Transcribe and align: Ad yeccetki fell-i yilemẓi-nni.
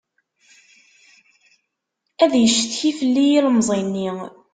Ad 2.23 2.33
yeccetki 2.35 2.91
fell-i 2.99 3.25
yilemẓi-nni. 3.29 4.09